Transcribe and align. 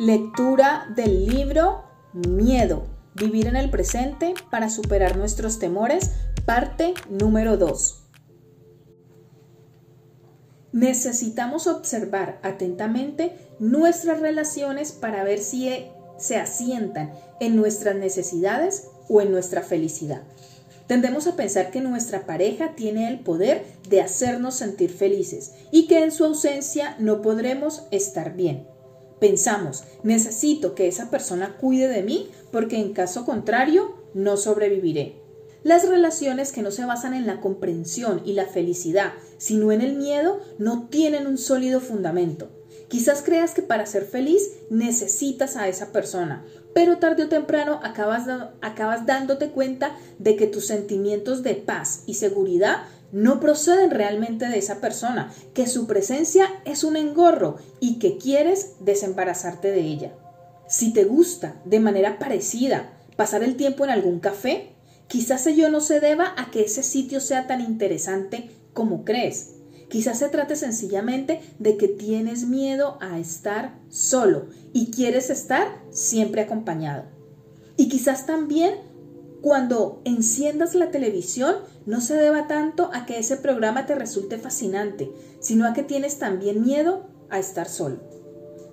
Lectura 0.00 0.90
del 0.96 1.26
libro 1.26 1.84
Miedo, 2.14 2.86
vivir 3.14 3.48
en 3.48 3.56
el 3.56 3.68
presente 3.68 4.32
para 4.50 4.70
superar 4.70 5.18
nuestros 5.18 5.58
temores, 5.58 6.12
parte 6.46 6.94
número 7.10 7.58
2. 7.58 8.08
Necesitamos 10.72 11.66
observar 11.66 12.40
atentamente 12.42 13.36
nuestras 13.58 14.20
relaciones 14.20 14.92
para 14.92 15.22
ver 15.22 15.38
si 15.38 15.68
se 16.16 16.36
asientan 16.38 17.12
en 17.38 17.56
nuestras 17.56 17.94
necesidades 17.94 18.88
o 19.06 19.20
en 19.20 19.30
nuestra 19.30 19.60
felicidad. 19.60 20.22
Tendemos 20.86 21.26
a 21.26 21.36
pensar 21.36 21.70
que 21.70 21.82
nuestra 21.82 22.24
pareja 22.24 22.74
tiene 22.74 23.06
el 23.06 23.20
poder 23.20 23.66
de 23.90 24.00
hacernos 24.00 24.54
sentir 24.54 24.90
felices 24.90 25.52
y 25.70 25.88
que 25.88 26.02
en 26.02 26.10
su 26.10 26.24
ausencia 26.24 26.96
no 26.98 27.20
podremos 27.20 27.82
estar 27.90 28.34
bien. 28.34 28.79
Pensamos, 29.20 29.84
necesito 30.02 30.74
que 30.74 30.88
esa 30.88 31.10
persona 31.10 31.56
cuide 31.58 31.88
de 31.88 32.02
mí 32.02 32.30
porque 32.50 32.78
en 32.78 32.94
caso 32.94 33.26
contrario 33.26 33.94
no 34.14 34.36
sobreviviré. 34.36 35.20
Las 35.62 35.86
relaciones 35.86 36.52
que 36.52 36.62
no 36.62 36.70
se 36.70 36.86
basan 36.86 37.12
en 37.12 37.26
la 37.26 37.40
comprensión 37.40 38.22
y 38.24 38.32
la 38.32 38.46
felicidad, 38.46 39.12
sino 39.36 39.72
en 39.72 39.82
el 39.82 39.94
miedo, 39.94 40.40
no 40.58 40.88
tienen 40.88 41.26
un 41.26 41.36
sólido 41.36 41.80
fundamento. 41.80 42.48
Quizás 42.88 43.22
creas 43.22 43.52
que 43.52 43.62
para 43.62 43.84
ser 43.84 44.04
feliz 44.04 44.50
necesitas 44.70 45.56
a 45.56 45.68
esa 45.68 45.92
persona, 45.92 46.44
pero 46.74 46.98
tarde 46.98 47.24
o 47.24 47.28
temprano 47.28 47.78
acabas, 47.82 48.26
acabas 48.62 49.04
dándote 49.04 49.50
cuenta 49.50 49.96
de 50.18 50.34
que 50.34 50.46
tus 50.46 50.66
sentimientos 50.66 51.42
de 51.42 51.54
paz 51.54 52.04
y 52.06 52.14
seguridad 52.14 52.84
no 53.12 53.40
proceden 53.40 53.90
realmente 53.90 54.48
de 54.48 54.58
esa 54.58 54.80
persona, 54.80 55.32
que 55.54 55.66
su 55.66 55.86
presencia 55.86 56.48
es 56.64 56.84
un 56.84 56.96
engorro 56.96 57.58
y 57.80 57.98
que 57.98 58.18
quieres 58.18 58.76
desembarazarte 58.80 59.70
de 59.70 59.80
ella. 59.80 60.14
Si 60.68 60.92
te 60.92 61.04
gusta 61.04 61.60
de 61.64 61.80
manera 61.80 62.18
parecida 62.18 62.92
pasar 63.16 63.42
el 63.42 63.56
tiempo 63.56 63.84
en 63.84 63.90
algún 63.90 64.20
café, 64.20 64.70
Quizás 65.10 65.44
ello 65.48 65.68
no 65.70 65.80
se 65.80 65.98
deba 65.98 66.34
a 66.36 66.52
que 66.52 66.62
ese 66.62 66.84
sitio 66.84 67.18
sea 67.18 67.48
tan 67.48 67.60
interesante 67.60 68.48
como 68.72 69.04
crees. 69.04 69.56
Quizás 69.88 70.20
se 70.20 70.28
trate 70.28 70.54
sencillamente 70.54 71.40
de 71.58 71.76
que 71.76 71.88
tienes 71.88 72.44
miedo 72.44 72.96
a 73.00 73.18
estar 73.18 73.76
solo 73.88 74.46
y 74.72 74.92
quieres 74.92 75.28
estar 75.28 75.66
siempre 75.90 76.42
acompañado. 76.42 77.06
Y 77.76 77.88
quizás 77.88 78.24
también 78.24 78.74
cuando 79.42 80.02
enciendas 80.04 80.74
la 80.74 80.90
televisión 80.90 81.56
no 81.86 82.00
se 82.00 82.14
deba 82.14 82.46
tanto 82.46 82.90
a 82.92 83.06
que 83.06 83.18
ese 83.18 83.36
programa 83.36 83.86
te 83.86 83.94
resulte 83.94 84.38
fascinante, 84.38 85.10
sino 85.40 85.66
a 85.66 85.72
que 85.72 85.82
tienes 85.82 86.18
también 86.18 86.62
miedo 86.62 87.06
a 87.30 87.38
estar 87.38 87.68
solo. 87.68 88.00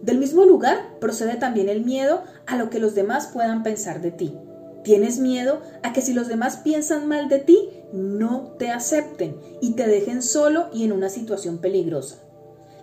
Del 0.02 0.18
mismo 0.18 0.46
lugar 0.46 1.00
procede 1.00 1.36
también 1.36 1.70
el 1.70 1.84
miedo 1.84 2.24
a 2.46 2.56
lo 2.56 2.70
que 2.70 2.80
los 2.80 2.96
demás 2.96 3.28
puedan 3.28 3.64
pensar 3.64 4.02
de 4.02 4.12
ti. 4.12 4.38
Tienes 4.84 5.20
miedo 5.20 5.62
a 5.84 5.92
que 5.92 6.02
si 6.02 6.14
los 6.14 6.28
demás 6.28 6.58
piensan 6.58 7.08
mal 7.08 7.30
de 7.30 7.40
ti, 7.40 7.70
no 7.92 8.56
te 8.60 8.70
acepten 8.70 9.36
y 9.62 9.74
te 9.74 9.88
dejen 9.88 10.22
solo 10.22 10.68
y 10.72 10.84
en 10.84 10.92
una 10.92 11.10
situación 11.10 11.58
peligrosa. 11.58 12.18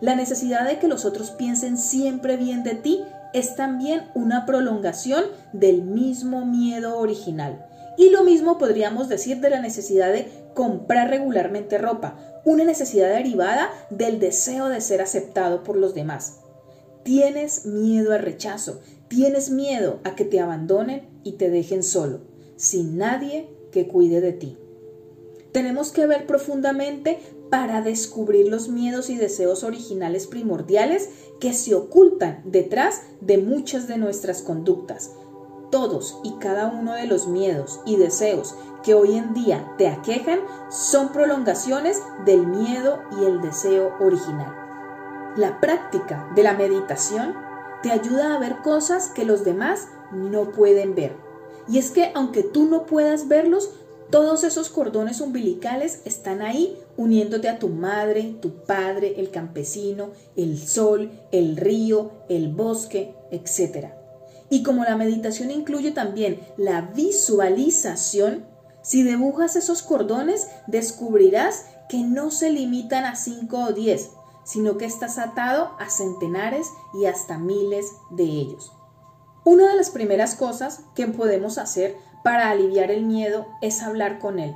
La 0.00 0.16
necesidad 0.16 0.66
de 0.66 0.78
que 0.78 0.88
los 0.88 1.04
otros 1.04 1.30
piensen 1.30 1.78
siempre 1.78 2.36
bien 2.36 2.62
de 2.62 2.74
ti 2.74 3.02
es 3.32 3.56
también 3.56 4.02
una 4.14 4.44
prolongación 4.44 5.24
del 5.52 5.82
mismo 5.82 6.44
miedo 6.44 6.98
original. 6.98 7.66
Y 7.96 8.10
lo 8.10 8.24
mismo 8.24 8.58
podríamos 8.58 9.08
decir 9.08 9.40
de 9.40 9.50
la 9.50 9.60
necesidad 9.60 10.12
de 10.12 10.28
comprar 10.54 11.10
regularmente 11.10 11.78
ropa, 11.78 12.18
una 12.44 12.64
necesidad 12.64 13.08
derivada 13.08 13.70
del 13.90 14.20
deseo 14.20 14.68
de 14.68 14.80
ser 14.80 15.00
aceptado 15.00 15.62
por 15.62 15.76
los 15.76 15.94
demás. 15.94 16.40
Tienes 17.02 17.66
miedo 17.66 18.12
al 18.12 18.20
rechazo, 18.20 18.80
tienes 19.08 19.50
miedo 19.50 20.00
a 20.04 20.14
que 20.14 20.24
te 20.24 20.40
abandonen 20.40 21.08
y 21.22 21.32
te 21.32 21.50
dejen 21.50 21.82
solo, 21.82 22.20
sin 22.56 22.96
nadie 22.96 23.48
que 23.72 23.86
cuide 23.86 24.20
de 24.20 24.32
ti. 24.32 24.58
Tenemos 25.52 25.92
que 25.92 26.06
ver 26.06 26.26
profundamente 26.26 27.20
para 27.50 27.82
descubrir 27.82 28.48
los 28.48 28.68
miedos 28.68 29.10
y 29.10 29.16
deseos 29.16 29.62
originales 29.62 30.26
primordiales 30.26 31.10
que 31.38 31.52
se 31.52 31.74
ocultan 31.74 32.42
detrás 32.44 33.02
de 33.20 33.38
muchas 33.38 33.86
de 33.86 33.96
nuestras 33.96 34.42
conductas. 34.42 35.12
Todos 35.70 36.18
y 36.22 36.34
cada 36.34 36.68
uno 36.68 36.92
de 36.92 37.06
los 37.06 37.26
miedos 37.26 37.80
y 37.84 37.96
deseos 37.96 38.54
que 38.82 38.94
hoy 38.94 39.16
en 39.16 39.34
día 39.34 39.74
te 39.78 39.88
aquejan 39.88 40.40
son 40.70 41.08
prolongaciones 41.08 42.02
del 42.24 42.46
miedo 42.46 43.00
y 43.20 43.24
el 43.24 43.40
deseo 43.40 43.94
original. 44.00 44.54
La 45.36 45.60
práctica 45.60 46.30
de 46.36 46.42
la 46.42 46.52
meditación 46.52 47.34
te 47.82 47.90
ayuda 47.90 48.34
a 48.34 48.38
ver 48.38 48.58
cosas 48.62 49.08
que 49.08 49.24
los 49.24 49.44
demás 49.44 49.88
no 50.12 50.52
pueden 50.52 50.94
ver. 50.94 51.16
Y 51.66 51.78
es 51.78 51.90
que 51.90 52.12
aunque 52.14 52.42
tú 52.42 52.66
no 52.66 52.86
puedas 52.86 53.26
verlos, 53.26 53.70
todos 54.10 54.44
esos 54.44 54.68
cordones 54.68 55.20
umbilicales 55.20 56.02
están 56.04 56.42
ahí 56.42 56.78
uniéndote 56.96 57.48
a 57.48 57.58
tu 57.58 57.68
madre, 57.68 58.36
tu 58.40 58.50
padre, 58.64 59.14
el 59.18 59.30
campesino, 59.30 60.10
el 60.36 60.58
sol, 60.58 61.10
el 61.32 61.56
río, 61.56 62.12
el 62.28 62.48
bosque, 62.48 63.14
etc. 63.30 63.88
Y 64.54 64.62
como 64.62 64.84
la 64.84 64.96
meditación 64.96 65.50
incluye 65.50 65.90
también 65.90 66.38
la 66.56 66.82
visualización, 66.82 68.46
si 68.82 69.02
dibujas 69.02 69.56
esos 69.56 69.82
cordones 69.82 70.46
descubrirás 70.68 71.64
que 71.88 72.04
no 72.04 72.30
se 72.30 72.50
limitan 72.50 73.04
a 73.04 73.16
5 73.16 73.58
o 73.58 73.72
10, 73.72 74.10
sino 74.44 74.78
que 74.78 74.84
estás 74.84 75.18
atado 75.18 75.72
a 75.80 75.90
centenares 75.90 76.68
y 76.94 77.06
hasta 77.06 77.36
miles 77.36 77.86
de 78.10 78.22
ellos. 78.22 78.70
Una 79.44 79.68
de 79.70 79.74
las 79.74 79.90
primeras 79.90 80.36
cosas 80.36 80.82
que 80.94 81.08
podemos 81.08 81.58
hacer 81.58 81.96
para 82.22 82.50
aliviar 82.50 82.92
el 82.92 83.04
miedo 83.04 83.48
es 83.60 83.82
hablar 83.82 84.20
con 84.20 84.38
él. 84.38 84.54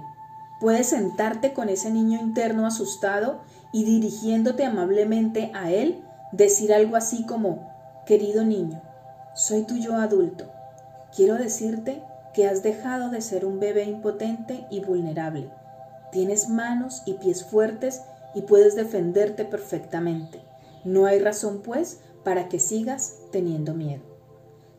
Puedes 0.61 0.91
sentarte 0.91 1.53
con 1.55 1.69
ese 1.69 1.91
niño 1.91 2.21
interno 2.21 2.67
asustado 2.67 3.41
y 3.73 3.83
dirigiéndote 3.83 4.65
amablemente 4.65 5.51
a 5.55 5.73
él, 5.73 6.05
decir 6.31 6.73
algo 6.73 6.95
así 6.95 7.27
como, 7.27 7.69
querido 8.07 8.45
niño, 8.45 8.81
soy 9.39 9.63
tu 9.63 9.77
yo 9.77 9.95
adulto. 9.95 10.47
Quiero 11.15 11.37
decirte 11.37 12.03
que 12.35 12.49
has 12.49 12.65
dejado 12.65 13.09
de 13.09 13.21
ser 13.21 13.45
un 13.45 13.61
bebé 13.61 13.85
impotente 13.85 14.67
y 14.69 14.81
vulnerable. 14.81 15.49
Tienes 16.11 16.49
manos 16.49 17.03
y 17.07 17.15
pies 17.15 17.45
fuertes 17.45 18.03
y 18.35 18.43
puedes 18.43 18.75
defenderte 18.75 19.45
perfectamente. 19.45 20.41
No 20.85 21.07
hay 21.07 21.21
razón, 21.21 21.63
pues, 21.63 22.01
para 22.25 22.49
que 22.49 22.59
sigas 22.59 23.15
teniendo 23.31 23.75
miedo. 23.75 24.03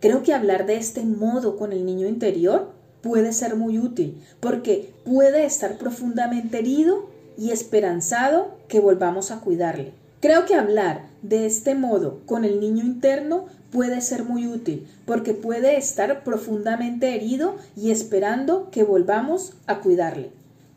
Creo 0.02 0.24
que 0.24 0.34
hablar 0.34 0.66
de 0.66 0.75
este 0.75 1.06
modo 1.06 1.56
con 1.56 1.72
el 1.72 1.86
niño 1.86 2.08
interior 2.08 2.74
puede 3.02 3.31
ser 3.31 3.56
muy 3.56 3.80
útil, 3.80 4.22
porque 4.42 4.94
puede 5.06 5.46
estar 5.46 5.78
profundamente 5.78 6.59
herido 6.59 7.09
y 7.38 7.52
esperanzado 7.52 8.58
que 8.68 8.81
volvamos 8.81 9.31
a 9.31 9.40
cuidarle. 9.40 9.94
Creo 10.19 10.46
que 10.46 10.56
hablar 10.56 11.08
de 11.22 11.46
este 11.46 11.75
modo 11.75 12.19
con 12.25 12.44
el 12.44 12.59
niño 12.59 12.84
interno 12.84 13.46
puede 13.72 14.02
ser 14.02 14.24
muy 14.24 14.47
útil, 14.47 14.88
porque 15.06 15.34
puede 15.34 15.78
estar 15.78 16.24
profundamente 16.24 17.16
herido 17.16 17.56
y 17.75 17.91
esperando 17.91 18.69
que 18.72 18.84
volvamos 18.84 19.53
a 19.68 19.80
cuidarle. 19.80 20.31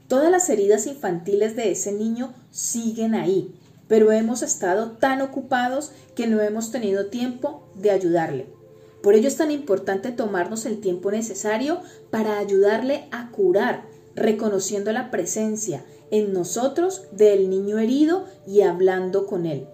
Todas 0.08 0.30
las 0.30 0.48
heridas 0.50 0.86
infantiles 0.86 1.56
de 1.56 1.70
ese 1.70 1.92
niño 1.92 2.34
siguen 2.50 3.14
ahí, 3.14 3.54
pero 3.88 4.12
hemos 4.12 4.42
estado 4.42 4.92
tan 4.92 5.20
ocupados 5.22 5.92
que 6.14 6.26
no 6.26 6.40
hemos 6.40 6.70
tenido 6.70 7.06
tiempo 7.06 7.66
de 7.74 7.90
ayudarle. 7.90 8.46
Por 9.02 9.14
ello 9.14 9.26
es 9.26 9.36
tan 9.36 9.50
importante 9.50 10.12
tomarnos 10.12 10.64
el 10.64 10.80
tiempo 10.80 11.10
necesario 11.10 11.80
para 12.10 12.38
ayudarle 12.38 13.08
a 13.10 13.30
curar, 13.30 13.84
reconociendo 14.14 14.92
la 14.92 15.10
presencia 15.10 15.82
en 16.10 16.32
nosotros 16.32 17.04
del 17.10 17.48
niño 17.48 17.78
herido 17.78 18.26
y 18.46 18.60
hablando 18.60 19.26
con 19.26 19.46
él. 19.46 19.66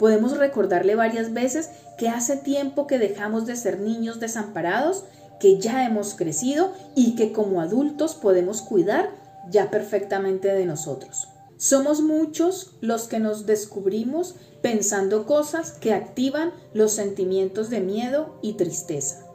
Podemos 0.00 0.38
recordarle 0.38 0.94
varias 0.94 1.34
veces 1.34 1.68
que 1.98 2.08
hace 2.08 2.38
tiempo 2.38 2.86
que 2.86 2.98
dejamos 2.98 3.44
de 3.44 3.54
ser 3.54 3.80
niños 3.80 4.18
desamparados, 4.18 5.04
que 5.38 5.60
ya 5.60 5.84
hemos 5.84 6.14
crecido 6.14 6.72
y 6.96 7.16
que 7.16 7.32
como 7.32 7.60
adultos 7.60 8.14
podemos 8.14 8.62
cuidar 8.62 9.10
ya 9.50 9.70
perfectamente 9.70 10.48
de 10.48 10.64
nosotros. 10.64 11.28
Somos 11.58 12.00
muchos 12.00 12.78
los 12.80 13.08
que 13.08 13.18
nos 13.20 13.44
descubrimos 13.44 14.36
pensando 14.62 15.26
cosas 15.26 15.72
que 15.72 15.92
activan 15.92 16.54
los 16.72 16.92
sentimientos 16.92 17.68
de 17.68 17.80
miedo 17.80 18.38
y 18.40 18.54
tristeza. 18.54 19.26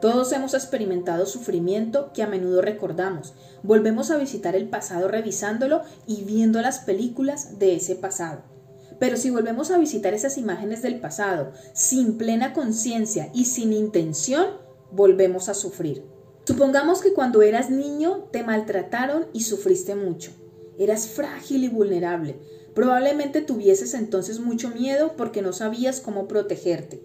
Todos 0.00 0.32
hemos 0.32 0.52
experimentado 0.52 1.26
sufrimiento 1.26 2.12
que 2.12 2.24
a 2.24 2.26
menudo 2.26 2.60
recordamos. 2.60 3.34
Volvemos 3.62 4.10
a 4.10 4.16
visitar 4.16 4.56
el 4.56 4.68
pasado 4.68 5.06
revisándolo 5.06 5.82
y 6.08 6.24
viendo 6.24 6.60
las 6.60 6.80
películas 6.80 7.60
de 7.60 7.76
ese 7.76 7.94
pasado. 7.94 8.57
Pero 8.98 9.16
si 9.16 9.30
volvemos 9.30 9.70
a 9.70 9.78
visitar 9.78 10.14
esas 10.14 10.38
imágenes 10.38 10.82
del 10.82 11.00
pasado 11.00 11.52
sin 11.72 12.18
plena 12.18 12.52
conciencia 12.52 13.30
y 13.32 13.44
sin 13.44 13.72
intención, 13.72 14.46
volvemos 14.90 15.48
a 15.48 15.54
sufrir. 15.54 16.04
Supongamos 16.44 17.00
que 17.00 17.12
cuando 17.12 17.42
eras 17.42 17.70
niño 17.70 18.28
te 18.32 18.42
maltrataron 18.42 19.26
y 19.32 19.42
sufriste 19.42 19.94
mucho. 19.94 20.32
Eras 20.78 21.06
frágil 21.06 21.64
y 21.64 21.68
vulnerable. 21.68 22.38
Probablemente 22.74 23.42
tuvieses 23.42 23.94
entonces 23.94 24.40
mucho 24.40 24.70
miedo 24.70 25.14
porque 25.16 25.42
no 25.42 25.52
sabías 25.52 26.00
cómo 26.00 26.26
protegerte. 26.26 27.02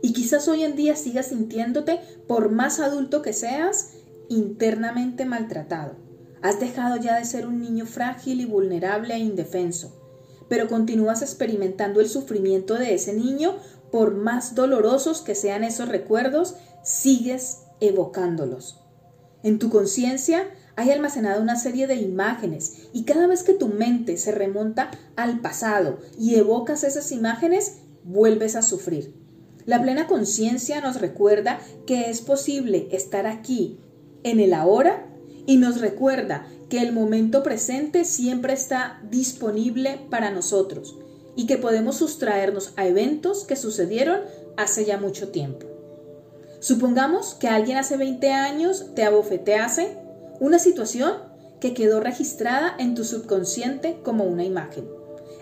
Y 0.00 0.12
quizás 0.12 0.46
hoy 0.48 0.62
en 0.62 0.76
día 0.76 0.96
sigas 0.96 1.26
sintiéndote, 1.26 2.00
por 2.26 2.50
más 2.50 2.80
adulto 2.80 3.22
que 3.22 3.32
seas, 3.32 3.90
internamente 4.28 5.24
maltratado. 5.24 5.96
Has 6.42 6.60
dejado 6.60 6.96
ya 6.96 7.18
de 7.18 7.24
ser 7.24 7.46
un 7.46 7.60
niño 7.60 7.86
frágil 7.86 8.40
y 8.40 8.44
vulnerable 8.44 9.14
e 9.14 9.18
indefenso, 9.18 10.05
pero 10.48 10.68
continúas 10.68 11.22
experimentando 11.22 12.00
el 12.00 12.08
sufrimiento 12.08 12.74
de 12.74 12.94
ese 12.94 13.12
niño, 13.12 13.56
por 13.90 14.14
más 14.14 14.54
dolorosos 14.54 15.22
que 15.22 15.34
sean 15.34 15.64
esos 15.64 15.88
recuerdos, 15.88 16.56
sigues 16.82 17.62
evocándolos. 17.80 18.80
En 19.42 19.58
tu 19.58 19.70
conciencia 19.70 20.44
hay 20.76 20.90
almacenada 20.90 21.40
una 21.40 21.56
serie 21.56 21.86
de 21.86 21.96
imágenes 21.96 22.88
y 22.92 23.04
cada 23.04 23.26
vez 23.26 23.42
que 23.42 23.54
tu 23.54 23.68
mente 23.68 24.18
se 24.18 24.32
remonta 24.32 24.90
al 25.16 25.40
pasado 25.40 25.98
y 26.18 26.34
evocas 26.34 26.84
esas 26.84 27.12
imágenes, 27.12 27.78
vuelves 28.04 28.56
a 28.56 28.62
sufrir. 28.62 29.14
La 29.64 29.82
plena 29.82 30.06
conciencia 30.06 30.80
nos 30.80 31.00
recuerda 31.00 31.58
que 31.86 32.08
es 32.08 32.20
posible 32.20 32.88
estar 32.92 33.26
aquí, 33.26 33.80
en 34.22 34.38
el 34.38 34.54
ahora, 34.54 35.06
y 35.46 35.56
nos 35.56 35.80
recuerda 35.80 36.46
que 36.68 36.82
el 36.82 36.92
momento 36.92 37.42
presente 37.42 38.04
siempre 38.04 38.52
está 38.52 39.00
disponible 39.10 40.00
para 40.10 40.30
nosotros 40.30 40.96
y 41.36 41.46
que 41.46 41.58
podemos 41.58 41.96
sustraernos 41.96 42.72
a 42.76 42.86
eventos 42.86 43.44
que 43.44 43.56
sucedieron 43.56 44.20
hace 44.56 44.84
ya 44.84 44.98
mucho 44.98 45.28
tiempo. 45.28 45.66
Supongamos 46.60 47.34
que 47.34 47.48
alguien 47.48 47.76
hace 47.76 47.96
20 47.96 48.32
años 48.32 48.94
te 48.94 49.04
abofetease 49.04 49.98
una 50.40 50.58
situación 50.58 51.14
que 51.60 51.74
quedó 51.74 52.00
registrada 52.00 52.74
en 52.78 52.94
tu 52.94 53.04
subconsciente 53.04 54.00
como 54.02 54.24
una 54.24 54.44
imagen. 54.44 54.86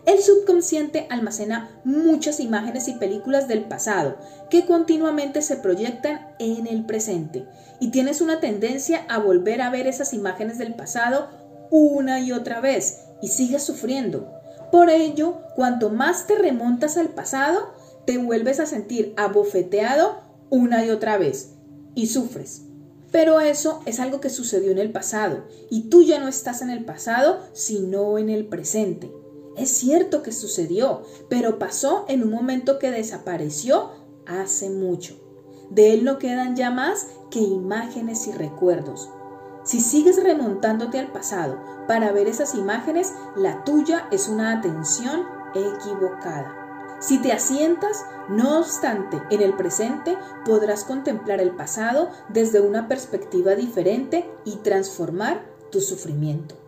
El 0.07 0.21
subconsciente 0.21 1.07
almacena 1.09 1.71
muchas 1.85 2.39
imágenes 2.39 2.89
y 2.89 2.95
películas 2.95 3.49
del 3.49 3.65
pasado 3.65 4.19
que 4.51 4.67
continuamente 4.67 5.41
se 5.41 5.57
proyectan 5.57 6.35
en 6.39 6.67
el 6.67 6.85
presente 6.85 7.47
y 7.81 7.91
tienes 7.91 8.21
una 8.21 8.39
tendencia 8.39 9.07
a 9.09 9.19
volver 9.19 9.63
a 9.63 9.71
ver 9.71 9.87
esas 9.87 10.13
imágenes 10.13 10.59
del 10.59 10.75
pasado 10.75 11.29
una 11.71 12.21
y 12.21 12.33
otra 12.33 12.61
vez 12.61 13.01
y 13.23 13.29
sigues 13.29 13.63
sufriendo. 13.63 14.31
Por 14.71 14.91
ello, 14.91 15.39
cuanto 15.57 15.89
más 15.89 16.27
te 16.27 16.35
remontas 16.35 16.99
al 16.99 17.09
pasado, 17.09 17.73
te 18.05 18.19
vuelves 18.19 18.61
a 18.61 18.67
sentir 18.67 19.15
abofeteado 19.17 20.21
una 20.51 20.85
y 20.85 20.91
otra 20.91 21.17
vez 21.17 21.55
y 21.95 22.09
sufres. 22.09 22.63
Pero 23.11 23.41
eso 23.41 23.81
es 23.87 24.01
algo 24.01 24.21
que 24.21 24.29
sucedió 24.29 24.71
en 24.71 24.79
el 24.79 24.93
pasado 24.93 25.45
y 25.71 25.89
tú 25.89 26.03
ya 26.03 26.19
no 26.19 26.29
estás 26.29 26.61
en 26.61 26.69
el 26.69 26.85
pasado, 26.85 27.41
sino 27.55 28.19
en 28.19 28.29
el 28.29 28.47
presente. 28.47 29.11
Es 29.57 29.71
cierto 29.71 30.23
que 30.23 30.33
sucedió, 30.33 31.03
pero 31.29 31.59
pasó 31.59 32.05
en 32.09 32.23
un 32.23 32.31
momento 32.31 32.79
que 32.79 32.91
desapareció 32.91 33.91
hace 34.27 34.71
mucho. 34.71 35.17
De 35.71 35.95
él 35.95 36.05
no 36.05 36.19
quedan 36.19 36.57
ya 36.57 36.71
más 36.71 37.07
que 37.31 37.41
imágenes 37.41 38.27
y 38.27 38.33
recuerdos. 38.33 39.11
Si 39.65 39.81
sigues 39.81 40.23
remontándote 40.23 40.99
al 40.99 41.11
pasado 41.11 41.59
para 41.89 42.13
ver 42.13 42.29
esas 42.29 42.55
imágenes, 42.55 43.13
la 43.37 43.65
tuya 43.65 44.09
es 44.11 44.29
una 44.29 44.59
atención 44.59 45.23
equivocada. 45.55 46.61
Si 47.01 47.19
te 47.19 47.33
asientas, 47.33 48.05
no 48.29 48.59
obstante, 48.59 49.21
en 49.31 49.41
el 49.41 49.55
presente 49.55 50.17
podrás 50.45 50.85
contemplar 50.85 51.41
el 51.41 51.55
pasado 51.55 52.11
desde 52.29 52.61
una 52.61 52.89
perspectiva 52.89 53.55
diferente 53.55 54.31
y 54.45 54.57
transformar 54.57 55.45
tu 55.71 55.81
sufrimiento. 55.81 56.64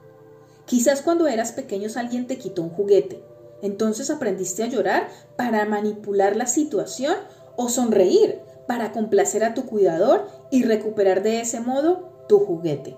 Quizás 0.67 1.01
cuando 1.01 1.29
eras 1.29 1.53
pequeño 1.53 1.89
alguien 1.97 2.27
te 2.27 2.39
quitó 2.39 2.63
un 2.63 2.71
juguete. 2.71 3.23
Entonces 3.63 4.11
aprendiste 4.11 4.63
a 4.63 4.67
llorar 4.67 5.09
para 5.37 5.65
manipular 5.65 6.37
la 6.37 6.47
situación 6.47 7.15
o 7.57 7.69
sonreír 7.69 8.41
para 8.67 8.93
complacer 8.93 9.45
a 9.45 9.55
tu 9.55 9.65
cuidador 9.65 10.29
y 10.51 10.65
recuperar 10.65 11.23
de 11.23 11.41
ese 11.41 11.61
modo 11.61 12.25
tu 12.29 12.41
juguete. 12.41 12.97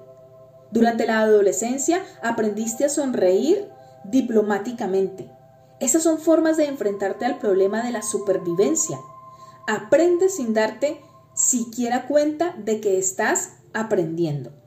Durante 0.70 1.06
la 1.06 1.20
adolescencia 1.20 2.02
aprendiste 2.22 2.84
a 2.84 2.88
sonreír 2.88 3.68
diplomáticamente. 4.04 5.30
Esas 5.80 6.02
son 6.02 6.18
formas 6.18 6.56
de 6.56 6.66
enfrentarte 6.66 7.24
al 7.24 7.38
problema 7.38 7.82
de 7.82 7.92
la 7.92 8.02
supervivencia. 8.02 8.98
Aprende 9.66 10.28
sin 10.28 10.54
darte 10.54 11.00
siquiera 11.34 12.06
cuenta 12.06 12.54
de 12.58 12.80
que 12.80 12.98
estás 12.98 13.52
aprendiendo. 13.72 14.57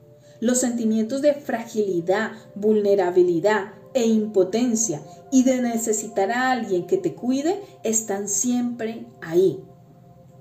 Los 0.42 0.58
sentimientos 0.58 1.22
de 1.22 1.34
fragilidad, 1.34 2.32
vulnerabilidad 2.56 3.74
e 3.94 4.06
impotencia 4.08 5.00
y 5.30 5.44
de 5.44 5.62
necesitar 5.62 6.32
a 6.32 6.50
alguien 6.50 6.88
que 6.88 6.98
te 6.98 7.14
cuide 7.14 7.60
están 7.84 8.28
siempre 8.28 9.06
ahí. 9.20 9.62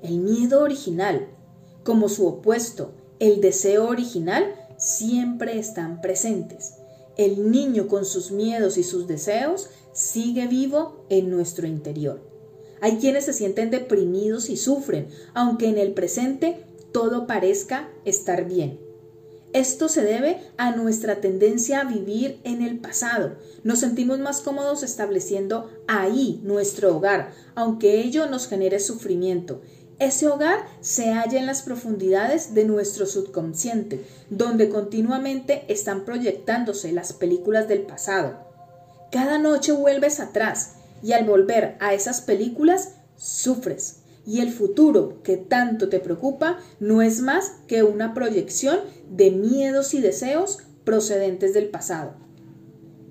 El 0.02 0.18
miedo 0.18 0.64
original, 0.64 1.28
como 1.84 2.10
su 2.10 2.26
opuesto, 2.26 2.96
el 3.20 3.42
deseo 3.42 3.88
original, 3.88 4.56
siempre 4.76 5.60
están 5.60 6.02
presentes. 6.02 6.78
El 7.16 7.52
niño 7.52 7.88
con 7.88 8.04
sus 8.04 8.32
miedos 8.32 8.80
y 8.80 8.84
sus 8.84 9.06
deseos 9.06 9.70
sigue 9.94 10.48
vivo 10.48 11.06
en 11.10 11.30
nuestro 11.30 11.68
interior. 11.68 12.28
Hay 12.82 12.98
quienes 12.98 13.26
se 13.26 13.34
sienten 13.34 13.70
deprimidos 13.70 14.50
y 14.50 14.58
sufren, 14.58 15.10
aunque 15.36 15.68
en 15.68 15.78
el 15.78 15.94
presente 15.94 16.66
todo 16.92 17.28
parezca 17.28 17.92
estar 18.04 18.46
bien. 18.46 18.91
Esto 19.54 19.90
se 19.90 20.04
debe 20.04 20.40
a 20.58 20.72
nuestra 20.72 21.20
tendencia 21.20 21.82
a 21.82 21.84
vivir 21.84 22.40
en 22.44 22.62
el 22.62 22.80
pasado. 22.80 23.36
Nos 23.64 23.80
sentimos 23.80 24.20
más 24.20 24.40
cómodos 24.40 24.82
estableciendo 24.82 25.70
ahí 25.88 26.40
nuestro 26.44 26.96
hogar, 26.96 27.32
aunque 27.54 28.00
ello 28.02 28.28
nos 28.28 28.48
genere 28.48 28.80
sufrimiento. 28.80 29.62
Ese 30.00 30.28
hogar 30.28 30.66
se 30.80 31.12
halla 31.12 31.38
en 31.38 31.46
las 31.46 31.62
profundidades 31.62 32.54
de 32.54 32.64
nuestro 32.64 33.06
subconsciente, 33.06 34.04
donde 34.30 34.70
continuamente 34.70 35.66
están 35.68 36.06
proyectándose 36.06 36.92
las 36.92 37.14
películas 37.14 37.68
del 37.68 37.82
pasado. 37.82 38.40
Cada 39.12 39.38
noche 39.38 39.74
vuelves 39.74 40.20
atrás 40.20 40.76
y 41.04 41.12
al 41.12 41.26
volver 41.26 41.76
a 41.80 41.94
esas 41.94 42.22
películas 42.22 42.96
sufres, 43.18 43.98
y 44.26 44.42
el 44.42 44.52
futuro 44.52 45.22
que 45.24 45.38
tanto 45.38 45.90
te 45.90 46.00
preocupa 46.00 46.60
no 46.80 47.02
es 47.02 47.22
más 47.22 47.58
que 47.68 47.84
una 47.84 48.14
proyección 48.14 48.80
de 49.10 49.32
miedos 49.32 49.94
y 49.94 50.02
deseos 50.02 50.60
procedentes 50.84 51.54
del 51.54 51.70
pasado. 51.70 52.14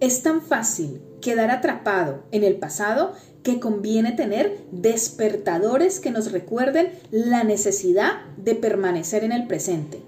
Es 0.01 0.23
tan 0.23 0.41
fácil 0.41 1.03
quedar 1.21 1.51
atrapado 1.51 2.25
en 2.31 2.45
el 2.45 2.57
pasado 2.57 3.13
que 3.43 3.61
conviene 3.61 4.13
tener 4.13 4.59
despertadores 4.71 6.01
que 6.01 6.11
nos 6.11 6.33
recuerden 6.33 6.93
la 7.11 7.45
necesidad 7.45 8.25
de 8.37 8.55
permanecer 8.55 9.25
en 9.25 9.33
el 9.33 9.47
presente. 9.47 10.03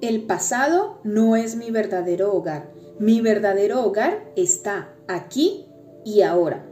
El 0.00 0.22
pasado 0.22 1.00
no 1.04 1.36
es 1.36 1.56
mi 1.56 1.70
verdadero 1.70 2.32
hogar. 2.32 2.70
Mi 2.98 3.20
verdadero 3.20 3.84
hogar 3.84 4.32
está 4.36 4.94
aquí 5.08 5.66
y 6.04 6.22
ahora. 6.22 6.66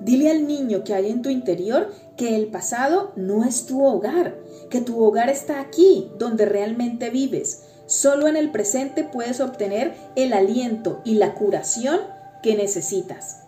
Dile 0.00 0.30
al 0.30 0.46
niño 0.46 0.84
que 0.84 0.94
hay 0.94 1.10
en 1.10 1.22
tu 1.22 1.30
interior 1.30 1.90
que 2.16 2.34
el 2.36 2.46
pasado 2.46 3.12
no 3.16 3.44
es 3.44 3.66
tu 3.66 3.84
hogar, 3.84 4.36
que 4.70 4.80
tu 4.80 5.02
hogar 5.02 5.28
está 5.28 5.60
aquí, 5.60 6.10
donde 6.18 6.46
realmente 6.46 7.10
vives. 7.10 7.62
Solo 7.86 8.26
en 8.26 8.36
el 8.36 8.50
presente 8.50 9.04
puedes 9.04 9.40
obtener 9.40 9.94
el 10.16 10.32
aliento 10.32 11.00
y 11.04 11.14
la 11.14 11.34
curación 11.34 12.00
que 12.42 12.56
necesitas. 12.56 13.42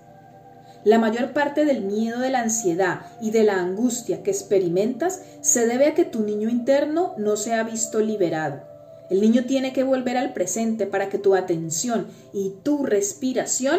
La 0.84 0.98
mayor 0.98 1.32
parte 1.32 1.64
del 1.64 1.82
miedo, 1.82 2.20
de 2.20 2.30
la 2.30 2.40
ansiedad 2.40 3.00
y 3.20 3.30
de 3.30 3.42
la 3.42 3.60
angustia 3.60 4.22
que 4.22 4.30
experimentas 4.30 5.22
se 5.40 5.66
debe 5.66 5.86
a 5.86 5.94
que 5.94 6.04
tu 6.04 6.20
niño 6.20 6.48
interno 6.48 7.14
no 7.16 7.36
se 7.36 7.54
ha 7.54 7.62
visto 7.64 8.00
liberado. 8.00 8.62
El 9.10 9.20
niño 9.20 9.44
tiene 9.44 9.72
que 9.72 9.82
volver 9.82 10.16
al 10.16 10.32
presente 10.34 10.86
para 10.86 11.08
que 11.08 11.18
tu 11.18 11.34
atención 11.34 12.06
y 12.32 12.54
tu 12.62 12.84
respiración 12.84 13.78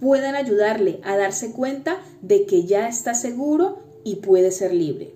puedan 0.00 0.34
ayudarle 0.34 1.00
a 1.02 1.16
darse 1.16 1.52
cuenta 1.52 1.96
de 2.20 2.46
que 2.46 2.64
ya 2.64 2.86
está 2.86 3.14
seguro 3.14 3.85
y 4.06 4.16
puede 4.16 4.52
ser 4.52 4.72
libre. 4.72 5.12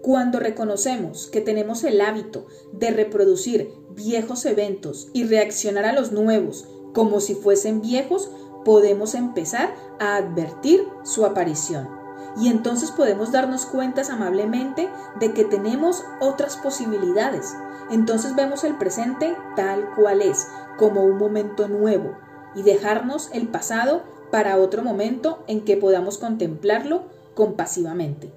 Cuando 0.00 0.40
reconocemos 0.40 1.26
que 1.26 1.42
tenemos 1.42 1.84
el 1.84 2.00
hábito 2.00 2.46
de 2.72 2.90
reproducir 2.90 3.70
viejos 3.90 4.46
eventos 4.46 5.10
y 5.12 5.24
reaccionar 5.24 5.84
a 5.84 5.92
los 5.92 6.10
nuevos 6.10 6.66
como 6.94 7.20
si 7.20 7.34
fuesen 7.34 7.82
viejos, 7.82 8.30
podemos 8.64 9.14
empezar 9.14 9.74
a 9.98 10.16
advertir 10.16 10.82
su 11.04 11.26
aparición. 11.26 11.90
Y 12.40 12.48
entonces 12.48 12.90
podemos 12.92 13.30
darnos 13.30 13.66
cuenta 13.66 14.00
amablemente 14.10 14.88
de 15.20 15.34
que 15.34 15.44
tenemos 15.44 16.02
otras 16.22 16.56
posibilidades. 16.56 17.54
Entonces 17.90 18.34
vemos 18.34 18.64
el 18.64 18.78
presente 18.78 19.36
tal 19.54 19.90
cual 19.96 20.22
es, 20.22 20.48
como 20.78 21.04
un 21.04 21.18
momento 21.18 21.68
nuevo 21.68 22.16
y 22.54 22.62
dejarnos 22.62 23.28
el 23.34 23.48
pasado 23.48 24.02
para 24.30 24.56
otro 24.56 24.82
momento 24.82 25.44
en 25.46 25.64
que 25.64 25.76
podamos 25.76 26.18
contemplarlo 26.18 27.04
compasivamente. 27.34 28.30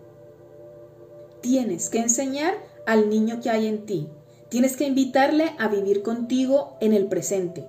Tienes 1.41 1.89
que 1.89 2.00
enseñar 2.00 2.53
al 2.85 3.09
niño 3.09 3.39
que 3.41 3.50
hay 3.50 3.67
en 3.67 3.85
ti. 3.85 4.09
Tienes 4.50 4.77
que 4.77 4.85
invitarle 4.85 5.51
a 5.59 5.67
vivir 5.67 6.03
contigo 6.03 6.77
en 6.79 6.93
el 6.93 7.07
presente. 7.07 7.67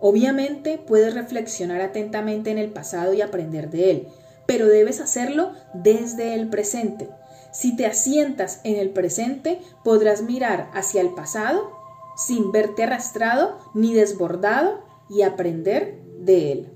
Obviamente 0.00 0.78
puedes 0.78 1.14
reflexionar 1.14 1.80
atentamente 1.80 2.50
en 2.50 2.58
el 2.58 2.70
pasado 2.70 3.14
y 3.14 3.22
aprender 3.22 3.70
de 3.70 3.90
él, 3.90 4.08
pero 4.46 4.66
debes 4.66 5.00
hacerlo 5.00 5.52
desde 5.74 6.34
el 6.34 6.48
presente. 6.48 7.08
Si 7.52 7.74
te 7.74 7.86
asientas 7.86 8.60
en 8.64 8.76
el 8.76 8.90
presente, 8.90 9.60
podrás 9.82 10.22
mirar 10.22 10.70
hacia 10.74 11.00
el 11.00 11.14
pasado 11.14 11.72
sin 12.16 12.52
verte 12.52 12.84
arrastrado 12.84 13.58
ni 13.74 13.94
desbordado 13.94 14.84
y 15.08 15.22
aprender 15.22 16.02
de 16.18 16.52
él. 16.52 16.75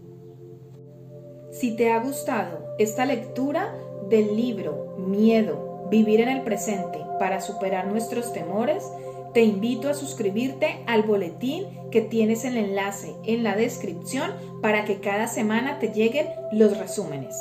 Si 1.50 1.76
te 1.76 1.90
ha 1.92 1.98
gustado 1.98 2.74
esta 2.78 3.04
lectura 3.04 3.74
del 4.08 4.36
libro 4.36 4.94
Miedo, 4.98 5.88
vivir 5.90 6.20
en 6.20 6.28
el 6.28 6.42
presente 6.42 6.98
para 7.18 7.40
superar 7.40 7.88
nuestros 7.88 8.32
temores, 8.32 8.84
te 9.34 9.42
invito 9.42 9.88
a 9.88 9.94
suscribirte 9.94 10.82
al 10.86 11.02
boletín 11.02 11.66
que 11.90 12.00
tienes 12.02 12.44
el 12.44 12.56
enlace 12.56 13.14
en 13.24 13.42
la 13.42 13.56
descripción 13.56 14.30
para 14.62 14.84
que 14.84 15.00
cada 15.00 15.26
semana 15.26 15.78
te 15.78 15.88
lleguen 15.88 16.28
los 16.52 16.78
resúmenes. 16.78 17.36